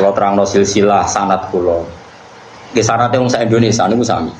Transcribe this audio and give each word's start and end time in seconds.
Kalau 0.00 0.16
terang 0.16 0.32
no 0.32 0.48
silsilah 0.48 1.04
sanat 1.04 1.52
kulo. 1.52 1.84
Di 2.72 2.80
sanatnya 2.80 3.20
wong 3.20 3.28
Indonesia 3.36 3.84
niku 3.84 4.00
sami. 4.00 4.32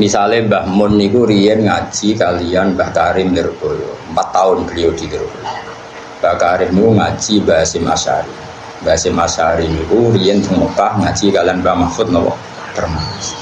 Misalnya 0.00 0.48
Mbah 0.48 0.64
Mun 0.72 0.96
niku 0.96 1.28
riyen 1.28 1.68
ngaji 1.68 2.16
kalian 2.16 2.72
Mbah 2.72 2.88
Karim 2.88 3.36
Lirboyo. 3.36 3.92
Empat 4.08 4.32
tahun 4.32 4.64
beliau 4.64 4.96
di 4.96 5.12
Lirboyo. 5.12 5.44
Mbah 6.24 6.34
Karim 6.40 6.72
niku 6.72 6.90
ngaji 6.96 7.32
Mbah 7.44 7.56
Hasim 7.60 7.84
Asyari. 7.84 8.32
Mbah 8.80 8.96
Hasim 8.96 9.20
Asyari 9.20 9.68
niku 9.68 10.08
riyen 10.16 10.40
di 10.40 10.48
Mekah 10.48 10.96
ngaji 10.96 11.28
kalian 11.28 11.60
Mbah 11.60 11.76
Mahfud 11.84 12.08
nopo 12.08 12.32
Termas. 12.72 13.36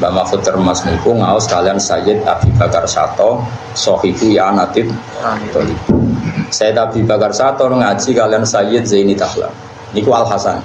Mbah 0.00 0.16
Mahfud 0.16 0.40
Termas 0.40 0.80
niku 0.88 1.12
ngaos 1.12 1.44
kalian 1.44 1.76
Sayyid 1.76 2.24
Abi 2.24 2.48
Bakar 2.56 2.88
Sato, 2.88 3.44
Sohibu 3.76 4.32
Ya 4.32 4.48
Natib 4.48 4.88
Tolib. 5.52 6.05
Sayyid 6.50 6.78
Abi 6.78 7.02
Bakar 7.02 7.34
Sato 7.34 7.66
ngaji 7.66 8.10
kalian 8.14 8.44
Sayyid 8.46 8.86
Zaini 8.86 9.14
Tahlan. 9.18 9.50
Niku 9.94 10.10
Al 10.14 10.26
Hasan. 10.26 10.62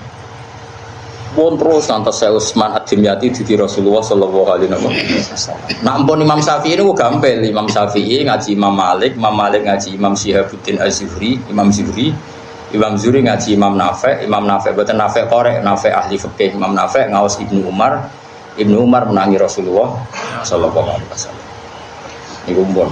Pun 1.32 1.56
terus 1.56 1.88
nanti 1.88 2.12
saya 2.12 2.36
Usman 2.36 2.76
Ad-Dimyati 2.76 3.32
di 3.32 3.56
Rasulullah 3.56 4.04
Sallallahu 4.04 4.52
Alaihi 4.52 4.68
Wasallam. 4.68 5.64
Nah, 5.80 5.96
ampun 5.96 6.20
Imam 6.20 6.44
Syafi'i 6.44 6.76
ini 6.76 6.84
gampil. 6.92 7.40
Imam 7.48 7.72
Syafi'i 7.72 8.28
ngaji 8.28 8.52
Imam 8.52 8.76
Malik, 8.76 9.16
Imam 9.16 9.32
Malik 9.32 9.64
ngaji 9.64 9.96
Imam 9.96 10.12
Syihabuddin 10.12 10.84
Az-Zuhri, 10.84 11.40
Imam 11.48 11.72
Zuhri, 11.72 12.12
Imam 12.76 13.00
Zuhri 13.00 13.24
ngaji 13.24 13.56
Imam 13.56 13.80
Nafek, 13.80 14.28
Imam 14.28 14.44
Nafek 14.44 14.76
betul 14.76 15.00
Nafek 15.00 15.32
korek, 15.32 15.64
Nafek 15.64 15.96
ahli 15.96 16.20
fikih, 16.20 16.52
Imam 16.60 16.76
Nafek 16.76 17.08
ngawas 17.08 17.40
Ibnu 17.40 17.64
Umar, 17.64 18.12
Ibnu 18.60 18.84
Umar 18.84 19.08
menangi 19.08 19.40
Rasulullah 19.40 19.88
Sallallahu 20.44 21.00
Alaihi 21.00 21.10
Wasallam. 21.16 21.48
Ini 22.44 22.52
kumpul. 22.60 22.88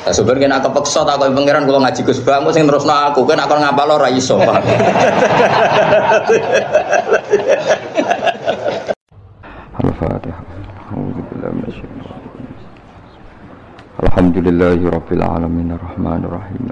Nah, 0.00 0.16
sebenarnya 0.16 0.48
nak 0.48 0.64
kepeksa 0.64 1.04
tak 1.04 1.20
kau 1.20 1.28
pangeran 1.28 1.68
kalau 1.68 1.84
ngaji 1.84 2.00
Gus 2.08 2.24
Bang, 2.24 2.48
sing 2.56 2.64
terus 2.64 2.88
aku 2.88 3.20
kan 3.28 3.36
akan 3.36 3.58
ngapal 3.60 3.84
lo 3.84 4.00
raiso. 4.00 4.40
Al-Fatihah. 9.80 10.40
A'udzubillahi 10.90 11.52
minasyaitonir 11.52 12.08
rajim. 12.08 12.48
Alhamdulillahi 14.00 14.84
rabbil 14.88 15.20
alamin 15.22 15.68
arrahmanir 15.76 16.32
rahim. 16.32 16.64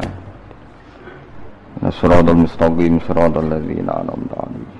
Nasratal 1.85 2.35
mustaqim 2.35 2.97
siratal 3.05 3.45
ladzina 3.45 4.03
an'amta 4.03 4.37
'alaihim. 4.41 4.73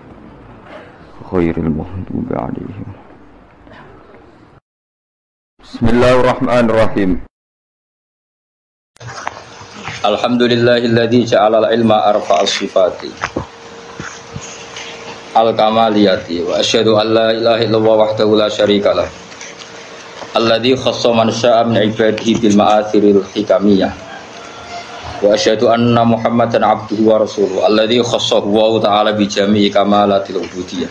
Khairil 1.29 1.71
maghdubi 1.71 2.33
'alaihim. 2.33 2.89
Bismillahirrahmanirrahim. 5.63 7.29
Alhamdulillahilladzi 9.99 11.35
ja'ala 11.35 11.67
al-ilma 11.67 12.07
arfa 12.07 12.47
as-sifati 12.47 13.11
al-kamaliyati 15.35 16.47
wa 16.47 16.63
asyhadu 16.63 16.95
an 17.03 17.07
la 17.11 17.35
ilaha 17.35 17.59
illallah 17.67 17.95
wahdahu 18.07 18.39
la 18.39 18.47
syarika 18.47 18.95
lah 18.95 19.11
alladzi 20.39 20.79
khassa 20.79 21.11
man 21.11 21.35
syaa 21.35 21.67
min 21.67 21.83
ibadihi 21.91 22.39
bil 22.39 22.55
ma'athiril 22.55 23.27
hikamiyah 23.35 23.91
wa 25.19 25.35
asyhadu 25.35 25.67
anna 25.67 26.07
muhammadan 26.07 26.63
abduhu 26.63 27.03
wa 27.03 27.19
rasuluhu 27.19 27.67
alladzi 27.67 27.99
khassahu 27.99 28.55
wa 28.55 28.79
ta'ala 28.79 29.19
bi 29.19 29.27
jami'i 29.27 29.67
kamalatil 29.67 30.39
ubudiyah 30.47 30.91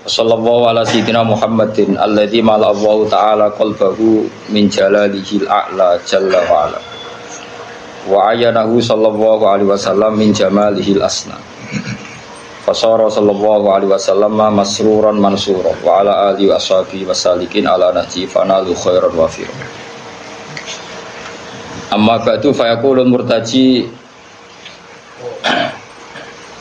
Sallallahu 0.00 0.64
ala 0.64 0.80
sayyidina 0.80 1.20
Muhammadin 1.20 2.00
alladzi 2.00 2.40
mala 2.40 2.72
Allah 2.72 2.98
taala 3.12 3.46
qalbahu 3.52 4.24
min 4.48 4.72
jalalihil 4.72 5.44
a'la 5.44 6.00
jalla 6.08 6.40
wa 6.48 6.64
ala 6.72 6.89
wa 8.08 8.32
ayanahu 8.32 8.80
sallallahu 8.80 9.44
alaihi 9.44 9.68
wasallam 9.68 10.16
min 10.16 10.32
jamalihil 10.32 11.04
asna 11.04 11.36
fasara 12.64 13.10
sallallahu 13.12 13.68
alaihi 13.68 13.92
wasallam 13.92 14.40
masruran 14.54 15.20
mansuran 15.20 15.76
wa 15.84 16.00
ala 16.00 16.32
alihi 16.32 16.48
wa 16.48 16.56
ashabihi 16.56 17.04
wasalikin 17.04 17.68
ala 17.68 17.92
nahji 17.92 18.24
fanalu 18.24 18.72
khairan 18.72 19.12
wa 19.12 19.28
fir 19.28 19.48
amma 21.92 22.22
ba'du 22.22 22.54
fayaqulul 22.54 23.10
murtaji 23.10 23.90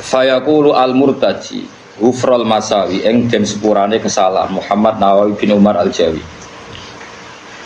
fayaqulu 0.04 0.74
al 0.74 0.92
murtaji 0.98 1.80
Hufrul 2.00 2.48
Masawi 2.48 3.04
eng 3.04 3.28
den 3.28 3.44
sepurane 3.44 4.00
kesalahan 4.00 4.56
Muhammad 4.56 5.04
Nawawi 5.04 5.36
bin 5.36 5.52
Umar 5.52 5.76
Al 5.76 5.92
Jawi. 5.92 6.24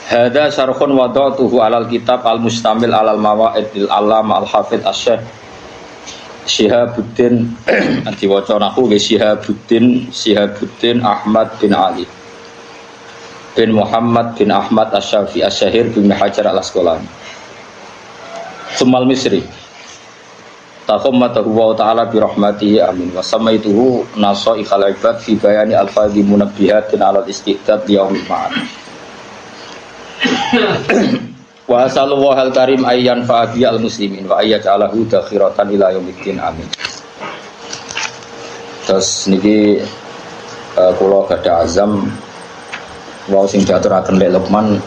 Hada 0.03 0.51
syarhun 0.51 0.91
wadatuhu 0.99 1.63
alal 1.63 1.87
kitab 1.87 2.27
al 2.27 2.43
mustamil 2.43 2.91
alal 2.91 3.15
mawaid 3.15 3.71
il 3.71 3.87
alam 3.87 4.35
al 4.35 4.43
hafid 4.43 4.83
asyih 4.83 5.23
Syihabuddin. 6.43 7.55
Diwaca 8.19 8.59
nahu 8.59 8.91
ge 8.91 8.99
Syihabuddin 8.99 10.11
Syihabuddin 10.11 10.99
Ahmad 10.99 11.55
bin 11.59 11.71
Ali 11.71 12.03
bin 13.55 13.71
Muhammad 13.71 14.35
bin 14.35 14.51
Ahmad 14.51 14.91
Asyafi 14.91 15.45
Asyahir 15.45 15.87
bin 15.95 16.11
Hajar 16.11 16.51
al 16.51 16.59
Asqalani. 16.59 17.07
Sumal 18.75 19.07
Misri. 19.07 19.45
Tahammatahu 20.83 21.47
wa 21.47 21.71
ta'ala 21.71 22.11
bi 22.11 22.19
rahmatihi 22.19 22.83
amin. 22.83 23.15
Wa 23.15 23.23
samaituhu 23.23 24.03
nasaikhal 24.19 24.83
ibad 24.91 25.23
fi 25.23 25.39
bayani 25.39 25.79
alfadhi 25.79 26.27
munabbihatin 26.27 26.99
ala 26.99 27.23
istidad 27.23 27.87
di 27.87 27.95
yaumil 27.95 28.25
ma'ad 28.27 28.82
wa 31.71 31.77
asalullah 31.87 32.47
al 32.47 32.51
karim 32.51 32.83
ayyan 32.83 33.23
fa'abi 33.23 33.63
al 33.63 33.79
muslimin 33.79 34.27
wa 34.27 34.43
ayyaj'alahu 34.43 35.07
dakhiratan 35.07 35.67
ila 35.73 35.91
yaumiddin 35.95 36.39
amin 36.39 36.67
terus 38.83 39.31
niki 39.31 39.79
uh, 40.75 40.91
kula 40.99 41.23
gada 41.31 41.63
azam 41.63 42.07
wa 43.31 43.47
sing 43.47 43.63
diaturaken 43.63 44.19
lek 44.19 44.35
Luqman 44.35 44.79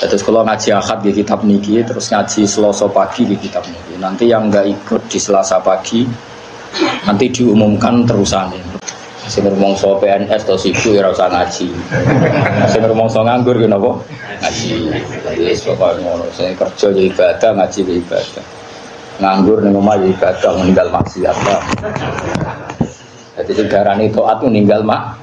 Terus 0.00 0.24
kalau 0.24 0.40
ngaji 0.46 0.72
akad 0.72 1.04
di 1.04 1.12
kitab 1.12 1.44
niki, 1.44 1.82
terus 1.84 2.08
ngaji 2.08 2.48
selasa 2.48 2.88
pagi 2.88 3.28
di 3.28 3.36
kitab 3.36 3.66
niki. 3.68 4.00
Nanti 4.00 4.32
yang 4.32 4.48
nggak 4.48 4.64
ikut 4.70 5.02
di 5.12 5.18
selasa 5.20 5.60
pagi, 5.60 6.06
nanti 7.04 7.26
diumumkan 7.28 8.08
terusannya. 8.08 8.69
Sing 9.30 9.46
rumongso 9.46 9.94
PNS 10.02 10.42
atau 10.42 10.58
sibu 10.58 10.98
ya 10.98 11.06
rasa 11.06 11.30
ngaji. 11.30 11.70
Sing 12.66 12.82
rumongso 12.82 13.22
nganggur 13.22 13.62
gitu 13.62 13.70
apa? 13.70 13.90
Ngaji. 14.42 14.90
Jadi 15.22 15.54
pokoknya 15.62 16.02
ngono. 16.02 16.26
Saya 16.34 16.50
kerja 16.58 16.90
jadi 16.90 17.14
ibadah, 17.14 17.50
ngaji 17.62 17.78
jadi 17.86 18.00
ibadah. 18.02 18.44
Nganggur 19.22 19.62
nih 19.62 19.70
rumah 19.70 19.94
jadi 20.02 20.10
ibadah, 20.18 20.50
meninggal 20.58 20.86
maksiat. 20.90 21.36
Jadi 23.38 24.10
toat 24.10 24.38
itu 24.42 24.46
ninggal 24.50 24.82
mak. 24.82 25.14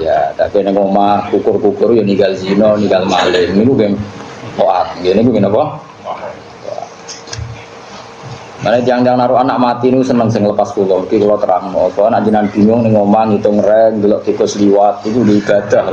Iya. 0.00 0.32
Tapi 0.32 0.64
neng 0.64 0.80
omah 0.80 1.28
kukur-kukur 1.28 1.92
ya 1.92 2.00
ninggal 2.00 2.32
zino, 2.32 2.80
ninggal 2.80 3.04
maling. 3.04 3.52
Ini 3.52 3.68
gue 3.68 3.88
toat. 4.56 4.96
Gini 5.04 5.20
gue 5.20 5.44
apa? 5.44 5.64
Mana 8.64 8.80
jangan-jangan 8.80 9.20
naruh 9.20 9.38
anak 9.40 9.56
mati 9.60 9.92
ini 9.92 10.00
seneng 10.00 10.32
sing 10.32 10.44
lepas 10.44 10.72
pulau. 10.72 11.04
Ki 11.04 11.20
kalau 11.20 11.36
terang. 11.36 11.72
Kalau 11.72 12.08
anak 12.08 12.24
jinan 12.24 12.48
bingung 12.48 12.88
nih 12.88 12.96
omah 12.96 13.24
ngitung 13.28 13.60
reng, 13.60 14.00
belok 14.00 14.24
tikus 14.24 14.56
liwat 14.56 15.04
di 15.04 15.12
ibadah. 15.12 15.92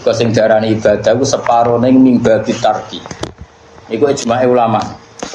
Kau 0.00 0.16
sing 0.16 0.32
darani 0.32 0.72
ibadah 0.72 1.12
itu 1.12 1.26
separuh 1.28 1.76
neng 1.76 2.00
mimba 2.00 2.40
bitarki. 2.40 3.04
Iku 3.92 4.08
ijma 4.08 4.40
ulama 4.48 4.80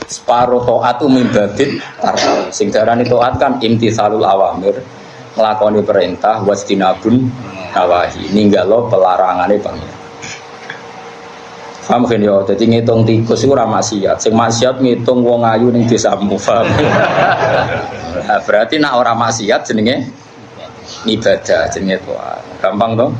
separuh 0.05 0.61
toat 0.65 1.01
itu 1.01 1.05
mimbabit 1.09 1.71
tarki 1.97 2.53
sing 2.53 2.67
darani 2.69 3.05
toat 3.05 3.41
kan 3.41 3.57
imtithalul 3.57 4.21
awamir 4.21 4.77
ngelakoni 5.35 5.81
perintah 5.81 6.45
wastinabun 6.45 7.25
nawahi 7.73 8.31
ninggalo 8.31 8.87
pelarangannya 8.87 9.59
pangeran 9.59 10.04
Paham 11.85 12.09
kan 12.09 12.17
yo, 12.17 12.41
jadi 12.41 12.65
ngitung 12.65 13.05
tikus 13.05 13.45
itu 13.45 13.53
ramah 13.53 13.77
maksiat. 13.77 14.17
Sing 14.17 14.33
maksiat 14.33 14.81
ngitung 14.81 15.21
wong 15.21 15.45
ayu 15.45 15.69
ning 15.69 15.85
desamu, 15.85 16.33
paham? 16.41 16.65
nah, 18.25 18.41
berarti 18.41 18.81
nak 18.81 18.97
orang 18.97 19.13
maksiat 19.21 19.69
jenenge 19.69 20.09
ibadah 21.05 21.69
jenenge 21.69 22.01
toat. 22.01 22.41
Gampang 22.57 22.97
dong. 22.97 23.13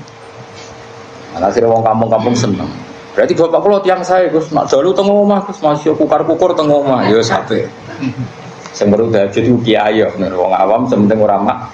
Nah, 1.37 1.45
akhirnya 1.45 1.69
wong 1.69 1.85
kampung-kampung 1.85 2.33
seneng. 2.33 2.65
Berarti 3.13 3.31
bapak 3.31 3.61
kalau 3.63 3.79
tiang 3.79 4.01
saya 4.03 4.27
Gus, 4.27 4.51
nak 4.51 4.67
jalu 4.67 4.91
tengah 4.91 5.13
rumah 5.13 5.39
Gus, 5.45 5.61
masih 5.63 5.95
kukar-kukur 5.95 6.51
tengah 6.51 6.81
rumah, 6.81 7.07
yo 7.07 7.23
sampai. 7.23 7.63
Sing 8.75 8.91
baru 8.91 9.07
dadi 9.07 9.39
ku 9.45 9.61
kiai 9.63 10.03
yo, 10.03 10.11
wong 10.19 10.51
awam 10.51 10.83
sementing 10.89 11.23
ora 11.23 11.39
mak 11.39 11.71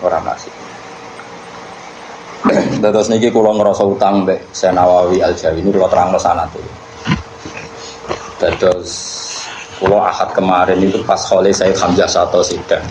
ora 0.00 0.16
masih. 0.24 0.55
Terus 2.82 3.06
niki 3.10 3.28
kula 3.34 3.54
ngerasa 3.58 3.82
utang 3.82 4.22
mbek 4.22 4.54
Senawawi 4.54 5.18
Al 5.22 5.34
Jawi 5.34 5.62
ini 5.62 5.70
kula 5.74 5.90
terangno 5.90 6.18
tuh. 6.20 6.66
Terus 8.38 8.90
kula 9.82 10.08
ahad 10.08 10.30
kemarin 10.36 10.78
itu 10.80 11.02
pas 11.02 11.18
kholi 11.18 11.50
saya 11.50 11.74
Hamzah 11.74 12.06
satu 12.06 12.40
sidang. 12.44 12.84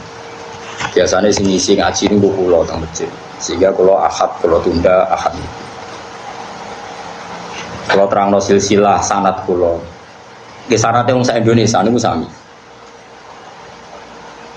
Biasanya 0.91 1.31
sing 1.31 1.47
isi 1.47 1.79
ngaji 1.79 2.11
niku 2.11 2.29
kula 2.35 2.67
teng 2.67 2.83
masjid. 2.83 3.09
Sehingga 3.39 3.71
kula 3.71 4.09
ahad 4.09 4.31
kula 4.43 4.59
tunda 4.59 5.07
ahad. 5.07 5.33
Kula 7.91 8.05
terang 8.11 8.35
silsilah 8.41 8.99
sanad 8.99 9.37
kula. 9.47 9.79
Nggih 10.65 10.79
sanate 10.81 11.13
wong 11.13 11.23
sak 11.23 11.45
Indonesia 11.45 11.79
niku 11.85 12.01
sami. 12.01 12.27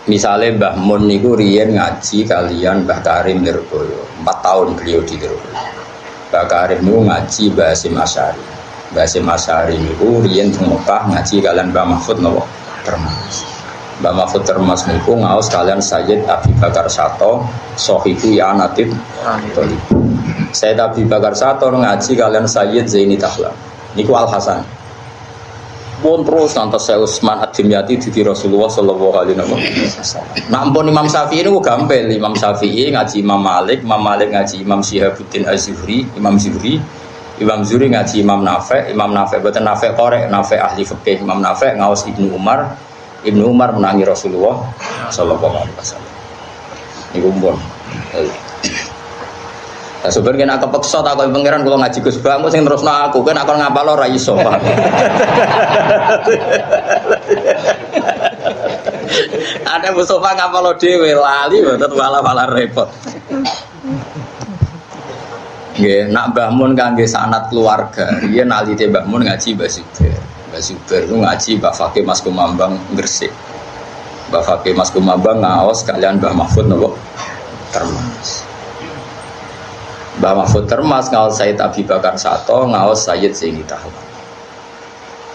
Misalnya 0.08 0.56
Mbah 0.56 0.74
Mun 0.80 1.04
niku 1.04 1.36
riyen 1.36 1.76
ngaji 1.76 2.24
kalian 2.24 2.88
Mbah 2.88 3.04
Karim 3.04 3.44
Nirboyo. 3.44 4.07
4 4.22 4.46
tahun 4.46 4.68
beliau 4.78 5.00
di 5.06 5.16
Teruel 5.18 5.78
Bakar 6.28 6.68
Arif 6.68 6.84
ngaji 6.84 7.44
Basim 7.56 7.96
Asyari. 7.96 8.44
Basim 8.92 9.24
Asyari 9.24 9.80
niku 9.80 10.20
riyen 10.20 10.52
teng 10.52 10.68
Mekah 10.68 11.08
ngaji 11.08 11.40
kalian 11.40 11.72
Mbah 11.72 11.86
Mahfud 11.88 12.20
napa 12.20 12.44
termas. 12.84 13.48
Mbak 13.98 14.14
Mahfud 14.14 14.42
Termas 14.46 14.86
niku 14.86 15.18
ngaos 15.18 15.50
kalian 15.50 15.82
Sayyid 15.82 16.22
Abi 16.30 16.54
Bakar 16.62 16.86
Sato 16.86 17.42
Sohibu 17.74 18.30
ya 18.30 18.54
Anatib. 18.54 18.94
Saya 19.18 19.42
Sayyid 20.54 20.78
Abi 20.78 21.02
Bakar 21.02 21.34
Sato 21.34 21.66
ngaji 21.72 22.12
kalian 22.14 22.46
Sayyid 22.46 22.86
Zaini 22.86 23.18
Tahlam 23.18 23.50
niku 23.98 24.14
Al 24.14 24.30
Hasan. 24.30 24.77
Pun 25.98 26.22
terus 26.22 26.54
nanti 26.54 26.78
saya 26.78 27.02
Usman 27.02 27.42
Ad-Dimyati 27.42 27.98
di 27.98 28.22
Rasulullah 28.22 28.70
Sallallahu 28.70 29.18
Alaihi 29.18 29.34
Wasallam. 29.34 30.30
Nah, 30.46 30.62
ampun 30.62 30.86
Imam 30.86 31.10
Syafi'i 31.10 31.42
ini 31.42 31.50
gampil. 31.58 32.06
Imam 32.14 32.38
Syafi'i 32.38 32.94
ngaji 32.94 33.18
Imam 33.18 33.42
Malik, 33.42 33.82
Imam 33.82 33.98
Malik 33.98 34.30
ngaji 34.30 34.62
Imam 34.62 34.78
Syihabuddin 34.78 35.50
Az-Zuhri, 35.50 36.06
Imam 36.14 36.38
Zuhri, 36.38 36.78
Imam 37.42 37.66
Zuhri 37.66 37.90
ngaji 37.90 38.22
Imam 38.22 38.46
Nafek, 38.46 38.94
Imam 38.94 39.10
Nafek 39.10 39.42
betul 39.42 39.66
Nafek 39.66 39.98
korek, 39.98 40.30
Nafek 40.30 40.62
ahli 40.62 40.86
fikih, 40.86 41.18
Imam 41.26 41.42
Nafek 41.42 41.74
ngawas 41.74 42.06
Ibnu 42.06 42.30
Umar, 42.30 42.78
Ibnu 43.26 43.42
Umar 43.50 43.74
menangi 43.74 44.06
Rasulullah 44.06 44.54
Sallallahu 45.10 45.66
Alaihi 45.66 45.76
Wasallam. 45.82 46.12
Ini 47.10 47.18
kumpul. 47.26 47.54
Nah, 49.98 50.14
sebenarnya 50.14 50.46
nak 50.46 50.62
kepeksa 50.62 51.02
tak 51.02 51.18
kau 51.18 51.26
pangeran 51.26 51.66
kalau 51.66 51.74
ngaji 51.82 51.98
Gus 51.98 52.22
Bamu 52.22 52.46
sing 52.54 52.62
terus 52.62 52.86
aku 52.86 53.18
kan 53.26 53.34
aku 53.34 53.50
ngapa 53.50 53.80
lo 53.82 53.98
raiso 53.98 54.38
paham. 54.38 54.62
Ada 59.66 59.90
Mustafa 59.90 60.38
ngapa 60.38 60.58
lo 60.62 60.78
dewe 60.78 61.18
lali 61.18 61.58
betul 61.66 61.98
malah 61.98 62.22
malah 62.22 62.46
repot. 62.46 62.86
Nggih, 65.78 66.10
nak 66.10 66.34
Mbah 66.34 66.50
Mun 66.54 66.74
kangge 66.74 67.06
sanat 67.06 67.50
keluarga, 67.50 68.10
dia 68.26 68.42
nalite 68.42 68.86
Mbah 68.86 69.02
Mun 69.06 69.26
ngaji 69.26 69.54
Mbah 69.58 69.70
Suber. 69.70 70.14
Mbah 70.54 70.62
ngaji 71.26 71.50
Mbah 71.58 71.74
Fakih 71.74 72.02
Mas 72.06 72.22
Kumambang 72.22 72.78
Gresik. 72.94 73.30
Mbah 74.30 74.42
Fakih 74.46 74.78
Mas 74.78 74.94
Kumambang 74.94 75.42
ngaos 75.42 75.82
kalian 75.82 76.22
Mbah 76.22 76.34
Mahfud 76.38 76.70
nopo 76.70 76.94
termas. 77.74 78.47
Mbah 80.18 80.34
Mahfud 80.34 80.66
termas 80.66 81.06
ngaos 81.14 81.38
Said 81.38 81.62
Abi 81.62 81.86
Bakar 81.86 82.18
Sato 82.18 82.66
ngaos 82.66 83.06
Sayyid 83.06 83.38
Zaini 83.38 83.62
Tahlan. 83.62 83.94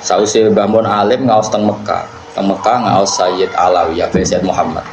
Sausi 0.04 0.44
Mbah 0.44 0.68
Mun 0.68 0.84
Alim 0.84 1.24
ngaos 1.24 1.48
teng 1.48 1.64
Mekah. 1.64 2.04
Teng 2.36 2.52
Mekah 2.52 2.78
ngaos 2.84 3.16
Sayyid 3.16 3.52
Alawi 3.56 4.04
Abai 4.04 4.28
Sayyid 4.28 4.44
Muhammad. 4.44 4.84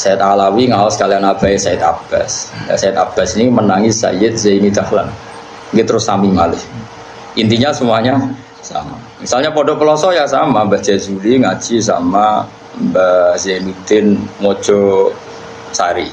Sayyid 0.00 0.16
Alawi 0.16 0.72
ngaos 0.72 0.96
kalian 0.96 1.28
Abai 1.28 1.60
Sayyid 1.60 1.84
Abbas. 1.84 2.48
Ya, 2.64 2.74
Sayyid 2.80 2.96
Abbas 2.96 3.36
ini 3.36 3.52
menangis 3.52 4.00
Sayyid 4.00 4.40
Zaini 4.40 4.72
Tahlan. 4.72 5.12
Gitu 5.76 5.84
terus 5.84 6.08
sami 6.08 6.32
malih. 6.32 6.60
Intinya 7.36 7.68
semuanya 7.68 8.16
sama. 8.64 8.96
Misalnya 9.20 9.52
Podo 9.52 9.76
Peloso 9.76 10.08
ya 10.12 10.24
sama, 10.24 10.64
Mbah 10.64 10.80
Jazuli 10.80 11.40
ngaji 11.40 11.80
sama 11.84 12.48
Mbah 12.80 13.36
Zainuddin 13.36 14.16
Mojo 14.40 15.12
Sari. 15.72 16.08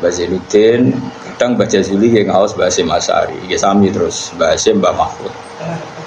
Mbah 0.00 0.12
Zainuddin 0.12 0.96
kadang 1.36 1.52
Mbah 1.52 1.68
Jazuli 1.68 2.08
yang 2.16 2.32
ngaos 2.32 2.56
Mbah 2.56 2.72
Hasim 2.72 2.88
Asari. 2.88 3.36
Ya 3.44 3.60
sami 3.60 3.92
terus 3.92 4.32
Mbah 4.40 4.56
Hasim 4.56 4.80
Mbah 4.80 4.96
Mahfud. 4.96 5.28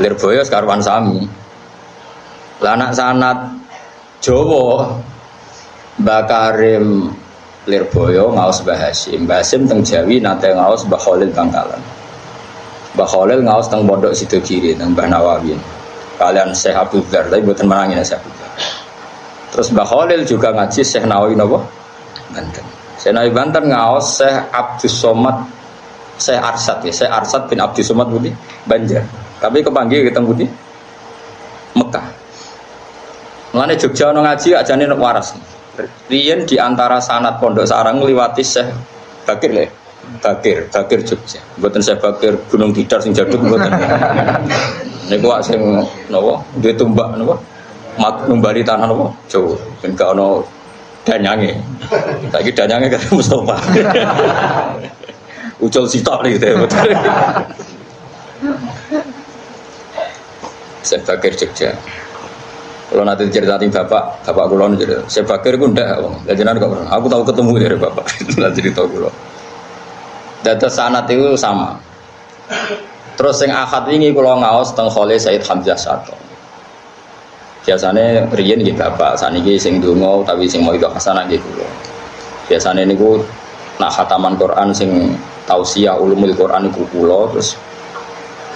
Lirboyo 0.01 0.41
sekarwan 0.41 0.81
sami. 0.81 1.29
Lah 2.65 2.73
anak 2.73 2.97
sanat 2.97 3.37
Jawa 4.25 4.89
Mbah 6.01 6.21
Karim 6.25 7.13
Lirboyo 7.69 8.33
ngaos 8.33 8.65
Mbah 8.65 8.89
Hasim. 8.89 9.29
Mbah 9.29 9.45
Hasim 9.45 9.69
teng 9.69 9.85
Jawi 9.85 10.17
nate 10.17 10.49
ngaos 10.49 10.89
Mbah 10.89 10.97
Khalil 10.97 11.29
Bangkalan. 11.29 11.81
Mbah 12.97 13.05
Khalil 13.05 13.45
ngaos 13.45 13.69
teng 13.69 13.85
Pondok 13.85 14.17
Sidogiri 14.17 14.73
teng 14.73 14.97
Mbah 14.97 15.13
Nawawi. 15.13 15.53
Kalian 16.17 16.51
Syekh 16.51 16.75
Abdul 16.75 17.05
Dar, 17.07 17.31
tapi 17.31 17.45
bukan 17.45 17.69
menangin 17.69 18.01
Syekh 18.01 18.17
Abdul. 18.17 18.49
Terus 19.53 19.69
Mbah 19.77 19.85
Khalil 19.85 20.25
juga 20.25 20.57
ngaji 20.57 20.81
Syekh 20.81 21.05
Nawawi 21.05 21.37
napa? 21.37 21.61
Banten. 22.33 22.68
Syekh 22.99 23.15
Nawawi 23.15 23.31
Banten 23.31 23.63
ngaos 23.71 24.19
Syekh 24.19 24.35
Abdus 24.51 24.91
Somad 24.91 25.37
Syekh 26.19 26.35
Arsad 26.35 26.83
ya, 26.83 26.91
Syekh 26.91 27.11
Arsad 27.11 27.47
bin 27.47 27.63
Abdus 27.63 27.87
Somad 27.87 28.11
Budi 28.11 28.27
Banjar. 28.67 29.07
Tapi 29.39 29.63
kepanggil 29.63 30.11
kita 30.11 30.19
Budi 30.19 30.43
Mekah. 31.79 32.05
Mulane 33.55 33.79
Jogja 33.79 34.11
ono 34.11 34.21
ngaji 34.21 34.51
ajane 34.51 34.83
nek 34.83 34.99
waras. 34.99 35.31
Riyen 36.11 36.43
di 36.43 36.59
antara 36.59 36.99
sanat 36.99 37.39
Pondok 37.39 37.63
Sarang 37.63 38.03
ngliwati 38.03 38.43
Syekh 38.43 38.67
Bakir 39.23 39.51
le. 39.55 39.65
Bakir, 40.19 40.67
Bakir 40.67 40.99
Jogja. 41.07 41.39
Mboten 41.55 41.79
Syekh 41.79 42.03
Bakir 42.03 42.35
Gunung 42.51 42.75
Tidar 42.75 42.99
sing 42.99 43.15
jaduk 43.15 43.39
mboten. 43.39 43.71
Niku 45.09 45.25
wak 45.31 45.41
sing 45.41 45.63
napa? 46.11 46.43
Duwe 46.59 46.75
tumbak 46.75 47.15
napa? 47.15 47.39
Mat 47.95 48.27
numbari 48.27 48.59
tanah 48.59 48.91
napa? 48.91 49.07
Jawa. 49.31 49.55
Ben 49.79 49.95
gak 49.95 50.11
ono 50.19 50.43
danyange. 51.07 51.53
Saiki 52.31 52.51
danyange 52.55 52.87
kan 52.91 53.01
Mustafa. 53.15 53.55
Ucul 55.59 55.85
sitok 55.87 56.23
nih 56.23 56.39
gitu. 56.39 56.67
Syekh 60.83 61.01
Bakir 61.03 61.33
Jogja. 61.35 61.71
Kalau 62.89 63.05
nanti 63.05 63.29
cerita 63.29 63.53
di 63.61 63.69
bapak, 63.69 64.25
bapak 64.25 64.45
kulo 64.49 64.65
nih 64.73 64.77
cerita. 64.81 65.01
Saya 65.05 65.23
bakir 65.29 65.61
gue 65.61 65.69
ndak, 65.69 66.01
jadi 66.25 66.41
nanti 66.41 66.57
kok 66.57 66.73
Aku 66.89 67.05
tahu 67.05 67.21
ketemu 67.21 67.51
dari 67.61 67.77
bapak. 67.77 68.05
Itulah 68.25 68.49
cerita 68.49 68.81
kulo. 68.81 69.09
Data 70.41 70.65
sanat 70.65 71.05
itu 71.05 71.37
sama. 71.37 71.77
Terus 73.13 73.37
yang 73.45 73.53
akad 73.61 73.93
ini 73.93 74.09
kulo 74.09 74.41
ngaos 74.41 74.73
teng 74.73 74.89
Khole 74.89 75.21
Said 75.21 75.45
Hamzah 75.45 75.77
Sato. 75.77 76.17
Biasanya 77.69 78.25
riyen 78.33 78.65
gitu 78.65 78.81
bapak, 78.81 79.13
saat 79.13 79.37
ini 79.37 79.53
sing 79.53 79.77
dungo 79.77 80.25
tapi 80.25 80.49
sing 80.49 80.65
mau 80.65 80.73
itu 80.73 80.89
hasanah 80.89 81.29
gitu. 81.29 81.45
Biasanya 82.49 82.81
ini 82.81 82.97
gue 82.97 83.21
nak 83.77 83.93
khataman 83.93 84.33
Quran 84.41 84.73
sing 84.73 85.13
tausiah 85.45 85.93
ulumul 85.93 86.33
Quran 86.33 86.65
iku 86.73 86.81
kulo 86.89 87.29
terus 87.29 87.53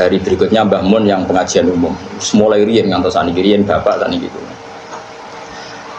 hari 0.01 0.17
berikutnya 0.17 0.65
Mbah 0.65 0.81
Mun 0.81 1.05
yang 1.05 1.29
pengajian 1.29 1.69
umum. 1.69 1.93
Mulai 2.33 2.65
riyen 2.65 2.89
ngantos 2.89 3.13
saniki 3.13 3.45
riyen 3.45 3.61
bapak 3.61 4.01
tani 4.01 4.17
gitu 4.17 4.41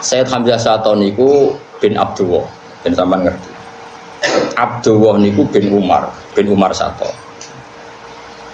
Sayyid 0.03 0.27
Hamzah 0.27 0.59
Sato 0.59 0.91
niku 0.99 1.55
bin 1.79 1.95
Abdullah 1.95 2.43
ben 2.83 2.91
sampean 2.91 3.31
ngerti. 3.31 3.49
Abdullah 4.59 5.23
niku 5.23 5.47
bin 5.55 5.71
Umar 5.71 6.11
bin 6.35 6.51
Umar 6.51 6.75
Sato 6.75 7.07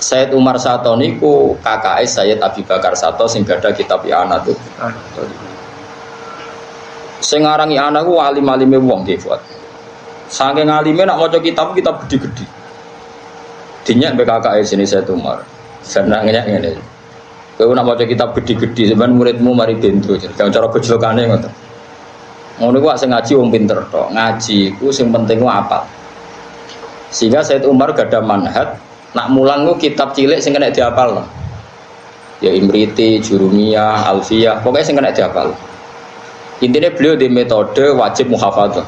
Sayyid 0.02 0.34
Umar 0.34 0.58
Sato 0.58 0.98
niku 0.98 1.54
kakak 1.62 2.02
Sayyid 2.10 2.42
Abi 2.42 2.66
Bakar 2.66 2.98
Sato 2.98 3.30
sing 3.30 3.46
gada 3.46 3.70
kitab 3.70 4.02
I'ana 4.02 4.42
tuh 4.42 4.58
sing 7.22 7.46
aran 7.46 7.70
I'ana 7.70 8.02
ku 8.02 8.18
alim-alime 8.18 8.82
wong 8.82 9.06
nggih 9.06 9.22
buat 9.22 9.40
saking 10.32 10.74
alime 10.74 11.06
nak 11.06 11.22
maca 11.22 11.38
kitab 11.38 11.78
kitab 11.78 12.02
gede-gede 12.08 12.44
dinyak 13.86 14.18
BKK 14.18 14.62
sini 14.66 14.86
saya 14.86 15.06
tumar 15.06 15.42
karena 15.82 16.22
ngenyak 16.22 16.46
ngene. 16.46 16.72
Kowe 17.58 17.74
nak 17.74 17.86
maca 17.86 18.06
kitab 18.06 18.34
gede-gede 18.38 18.94
sampean 18.94 19.18
muridmu 19.18 19.54
mari 19.54 19.78
bento 19.78 20.18
jangan 20.18 20.50
cara 20.50 20.68
gojlokane 20.70 21.22
ngoten. 21.30 21.54
Ngono 22.62 22.78
ku 22.78 22.88
sing 22.98 23.10
ngaji 23.10 23.32
wong 23.38 23.50
pinter 23.50 23.80
tok. 23.90 24.14
Ngaji 24.14 24.78
ku 24.78 24.94
sing 24.94 25.10
penting 25.10 25.42
ku 25.42 25.50
apal. 25.50 25.82
Sehingga 27.12 27.44
Said 27.44 27.68
Umar 27.68 27.92
gak 27.92 28.08
ada 28.08 28.24
manhat 28.24 28.80
nak 29.12 29.28
mulang 29.32 29.68
ku 29.68 29.76
kitab 29.76 30.16
cilik 30.16 30.40
sing 30.40 30.56
kena 30.56 30.72
diapal 30.72 31.28
ya 32.42 32.52
Imriti, 32.52 33.22
Jurumiyah, 33.22 34.10
Alfiyah 34.10 34.60
pokoknya 34.66 34.86
sing 34.86 34.96
kena 34.98 35.14
diapal. 35.14 35.54
Intinya 36.62 36.94
beliau 36.94 37.18
di 37.18 37.26
metode 37.26 37.90
wajib 37.94 38.30
muhafadzah. 38.30 38.86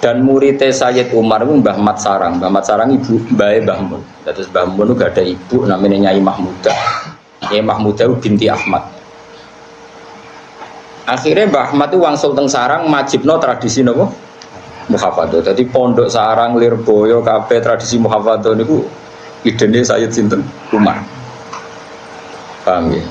Dan 0.00 0.24
muridnya 0.24 0.72
Sayyid 0.72 1.12
Umar 1.12 1.44
itu 1.44 1.52
Mbah 1.60 1.76
Mat 1.76 1.98
Sarang. 2.00 2.40
Mbah 2.40 2.48
Mat 2.48 2.64
Sarang 2.64 2.88
ibu 2.94 3.20
Mbah 3.36 3.58
Mbah 3.66 3.78
Mun. 3.84 4.02
Terus 4.24 4.48
Mbah 4.48 4.64
Mun 4.70 4.94
itu 4.94 5.02
ada 5.02 5.20
ibu 5.20 5.56
namanya 5.68 6.08
Nyai 6.08 6.22
Mahmuda. 6.22 6.72
Nyai 7.50 7.60
Mahmuda 7.60 8.08
itu 8.08 8.16
binti 8.16 8.46
Ahmad. 8.48 8.80
Akhirnya 11.04 11.50
Mbah 11.52 11.74
Ahmad 11.74 11.90
itu 11.92 11.98
wangsul 12.00 12.32
teng 12.38 12.48
Sarang 12.48 12.86
majibno 12.88 13.36
tradisi 13.42 13.84
nopo 13.84 14.29
muhafadzah 14.90 15.40
jadi 15.54 15.62
pondok 15.70 16.10
Sarang 16.10 16.58
Lirboyo 16.58 17.22
kabeh 17.22 17.62
tradisi 17.62 17.96
muhafadzah 17.96 18.58
niku 18.58 18.82
idene 19.46 19.80
Sayyid 19.86 20.10
Sinten 20.10 20.42
Umar 20.74 21.00
paham 22.66 22.92
ya 22.92 23.04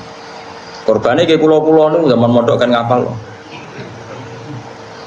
korbannya 0.84 1.26
kayak 1.26 1.42
pulau-pulau 1.42 1.90
nih 1.96 2.12
zaman 2.12 2.30
mondok 2.30 2.58
kan 2.60 2.70
ngapal 2.70 3.08
loh 3.08 3.18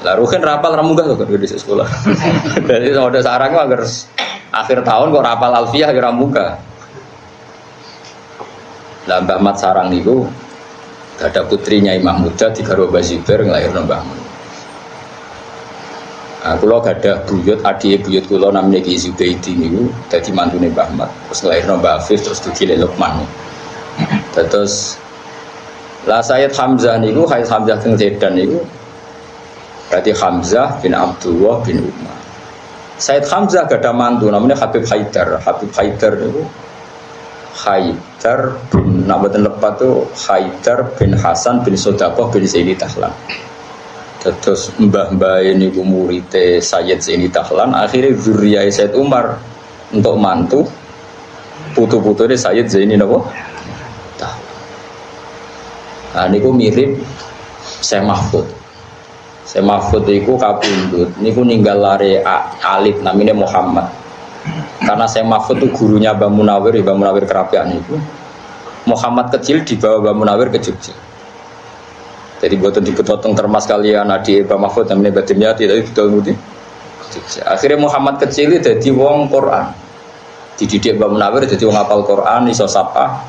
lah 0.03 0.19
Ruhin 0.19 0.43
rapal 0.43 0.75
ramunggah 0.75 1.15
tuh 1.15 1.31
di 1.31 1.47
sekolah. 1.47 1.87
Jadi 2.69 2.91
ada 2.91 3.21
sarang 3.23 3.55
agar 3.55 3.87
akhir 4.51 4.83
tahun 4.83 5.15
kok 5.15 5.23
rapal 5.23 5.51
alfiah 5.55 5.95
agar 5.95 6.11
ramunggah. 6.11 6.59
Lah 9.07 9.19
Mbah 9.23 9.39
Mat 9.39 9.57
Sarang 9.63 9.95
niku 9.95 10.27
ada 11.23 11.47
putrinya 11.47 11.95
Imam 11.95 12.27
Muda 12.27 12.51
di 12.51 12.67
Garwa 12.67 12.91
Bazibar 12.91 13.47
ngelahirno 13.47 13.87
Mbah. 13.87 14.22
Nah, 16.43 16.59
kulo 16.59 16.83
gak 16.83 16.99
ada 16.99 17.23
buyut, 17.23 17.63
adik 17.63 18.03
buyut 18.03 18.27
kulo 18.27 18.51
namanya 18.51 18.83
Ki 18.83 18.99
Zubaidi 18.99 19.55
niku 19.55 19.87
dadi 20.11 20.35
mantune 20.35 20.67
Mbah 20.75 20.91
Mat. 20.99 21.07
Terus 21.31 21.39
ngelahirno 21.47 21.79
Mbah 21.79 22.03
Afif 22.03 22.19
terus 22.19 22.43
dikile 22.43 22.75
Lukman. 22.83 23.23
Terus 24.35 24.99
lah 26.03 26.19
Sayyid 26.19 26.51
Hamzah 26.51 26.99
niku 26.99 27.31
Sayyid 27.31 27.47
Hamzah 27.47 27.79
teng 27.79 27.95
Sedan 27.95 28.35
niku 28.35 28.59
berarti 29.87 30.11
Hamzah 30.19 30.83
bin 30.83 30.99
Abdullah 30.99 31.63
bin 31.63 31.79
Umar. 31.79 32.19
Sayyid 32.99 33.23
Hamzah 33.31 33.63
gak 33.71 33.79
ada 33.79 33.95
mantu 33.95 34.27
namanya 34.27 34.59
Habib 34.59 34.83
Haidar. 34.91 35.39
Habib 35.47 35.71
Haidar 35.79 36.19
niku 36.19 36.43
Haidar 37.55 38.59
bin 38.75 39.07
Nabatin 39.07 39.47
lepat 39.47 39.79
tuh 39.79 40.11
Haidar 40.27 40.91
bin 40.99 41.15
Hasan 41.15 41.63
bin 41.63 41.79
Sodakoh 41.79 42.35
bin 42.35 42.43
Zaini 42.51 42.75
Tahlan 42.75 43.15
terus 44.23 44.71
mbah-mbah 44.79 45.43
ini 45.43 45.75
ku 45.75 45.83
murite 45.83 46.63
Sayyid 46.63 47.03
Zaini 47.03 47.27
Tahlan 47.27 47.75
akhirnya 47.75 48.15
zuriyah 48.15 48.71
Sayyid 48.71 48.95
Umar 48.95 49.43
untuk 49.91 50.15
mantu 50.15 50.61
putu-putu 51.75 52.31
ini 52.31 52.39
Sayyid 52.39 52.71
Zaini 52.71 52.95
Nabo 52.95 53.27
nah 56.13 56.29
ini 56.29 56.39
mirip 56.39 57.03
saya 57.83 58.05
Mahfud 58.05 58.47
saya 59.43 59.65
Mahfud 59.67 60.07
itu 60.07 60.39
kabundut 60.39 61.11
ini 61.19 61.33
ninggal 61.35 61.83
lari 61.83 62.23
alit 62.63 63.03
namanya 63.03 63.35
Muhammad 63.35 63.91
karena 64.83 65.07
saya 65.07 65.23
Mahfud 65.23 65.63
itu 65.63 65.69
gurunya 65.71 66.11
Mbak 66.15 66.31
Munawir, 66.35 66.75
Mbak 66.83 66.97
Munawir 66.99 67.25
kerapian 67.27 67.71
itu. 67.71 67.95
Muhammad 68.83 69.31
kecil 69.31 69.63
dibawa 69.63 70.03
Mbak 70.03 70.15
Munawir 70.19 70.49
ke 70.51 70.59
Jogja. 70.59 70.95
Jadi 72.43 72.59
buatan 72.59 72.83
dipotong 72.83 73.39
termas 73.39 73.71
kalian 73.71 74.11
adik 74.11 74.51
Mbak 74.51 74.59
Mahfud 74.59 74.91
namanya 74.91 75.23
batinnya 75.23 75.55
tidak 75.55 75.87
itu 75.87 76.03
Jogja. 77.13 77.47
Akhirnya 77.47 77.79
Muhammad 77.79 78.19
kecil 78.19 78.57
itu 78.57 78.65
jadi 78.65 78.91
wong 78.91 79.29
Quran. 79.29 79.69
Dididik 80.57 80.97
Mbak 80.97 81.09
Munawir 81.13 81.45
jadi 81.45 81.63
wong 81.69 81.77
apal 81.77 82.03
Quran, 82.03 82.49
iso 82.49 82.65
sapa. 82.65 83.21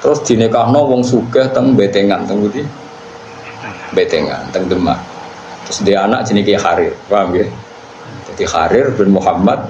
Terus 0.00 0.22
dinekahno 0.26 0.86
wong 0.86 1.02
sugih 1.02 1.50
teng 1.50 1.74
betengan 1.74 2.24
teng 2.24 2.42
budi. 2.42 2.62
Betengan 3.92 4.48
teng 4.54 4.70
Demak. 4.70 4.98
Terus 5.68 5.78
dia 5.86 6.06
anak 6.06 6.26
jenis 6.26 6.58
Harir, 6.58 6.94
paham 7.06 7.36
ya? 7.36 7.46
Jadi 8.32 8.44
Harir 8.48 8.86
bin 8.96 9.14
Muhammad 9.14 9.60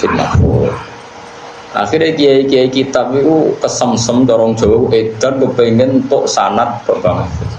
bin 0.00 0.12
Mahfud. 0.16 0.89
Akhirnya 1.70 2.10
kiai-kiai 2.18 2.66
kitab 2.66 3.14
itu 3.14 3.54
kesemsem 3.62 4.26
dorong 4.26 4.58
jauh 4.58 4.90
edan 4.90 5.38
kepengen 5.38 6.02
untuk 6.02 6.26
sanat 6.26 6.82
Bapak 6.82 7.22
Mahfud. 7.22 7.50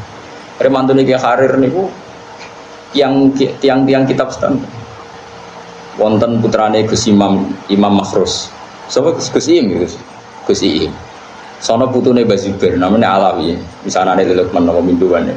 Remantu 0.60 0.92
nih 0.92 1.16
Harir 1.16 1.56
niku 1.56 1.88
yang 2.92 3.32
tiang-tiang 3.32 4.04
kitab 4.04 4.36
stand. 4.36 4.60
Wonten 5.96 6.44
putrane 6.44 6.84
Gus 6.84 7.08
Imam 7.08 7.56
Imam 7.72 8.04
Makhrus. 8.04 8.52
Sapa 8.92 9.16
Gus 9.16 9.32
Gus 9.32 9.48
Im 9.48 9.80
Gus 9.80 9.96
Gus 10.44 10.60
Im. 10.60 10.92
Sono 11.64 11.88
putune 11.88 12.28
Bazubir 12.28 12.76
namanya 12.76 13.16
Alawi. 13.16 13.56
Misalnya 13.88 14.20
ada 14.20 14.34
Lukman 14.36 14.68
nama 14.68 14.84
minduan 14.84 15.24
ya. 15.32 15.36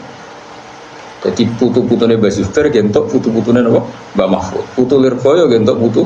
Jadi 1.23 1.47
putu-putune 1.63 2.19
Bazubir 2.19 2.75
gentok 2.75 3.07
putu-putune 3.07 3.63
napa? 3.63 3.87
Mbak 4.19 4.29
Mahfud. 4.35 4.65
Putu 4.75 4.99
Lirboyo 4.99 5.47
gentok 5.47 5.79
putu 5.79 6.03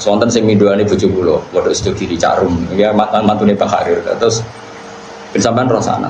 Terus 0.00 0.16
wonten 0.16 0.32
sing 0.32 0.48
minduane 0.48 0.80
bojo 0.80 1.12
kula, 1.12 1.36
padha 1.52 1.76
sedo 1.76 1.92
kiri 1.92 2.16
carum. 2.16 2.56
Ya 2.72 2.88
mantan 2.88 3.28
mantune 3.28 3.52
Pak 3.52 3.68
Harir. 3.68 4.00
Terus 4.00 4.40
ben 5.28 5.44
sampean 5.44 5.68
roh 5.68 5.84
sana. 5.84 6.08